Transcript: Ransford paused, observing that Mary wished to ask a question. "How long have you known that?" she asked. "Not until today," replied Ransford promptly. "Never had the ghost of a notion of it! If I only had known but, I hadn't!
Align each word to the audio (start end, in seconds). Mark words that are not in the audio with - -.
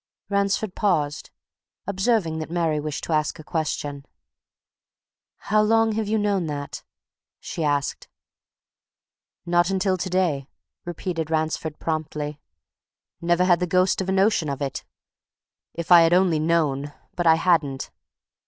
Ransford 0.29 0.73
paused, 0.73 1.29
observing 1.85 2.39
that 2.39 2.49
Mary 2.49 2.79
wished 2.79 3.03
to 3.03 3.13
ask 3.13 3.37
a 3.37 3.43
question. 3.43 4.03
"How 5.37 5.61
long 5.61 5.91
have 5.91 6.07
you 6.07 6.17
known 6.17 6.47
that?" 6.47 6.83
she 7.39 7.63
asked. 7.63 8.07
"Not 9.45 9.69
until 9.69 9.97
today," 9.97 10.47
replied 10.85 11.29
Ransford 11.29 11.77
promptly. 11.77 12.39
"Never 13.21 13.43
had 13.45 13.59
the 13.59 13.67
ghost 13.67 14.01
of 14.01 14.09
a 14.09 14.11
notion 14.11 14.49
of 14.49 14.59
it! 14.59 14.83
If 15.75 15.91
I 15.91 16.09
only 16.09 16.37
had 16.39 16.47
known 16.47 16.93
but, 17.13 17.27
I 17.27 17.35
hadn't! 17.35 17.91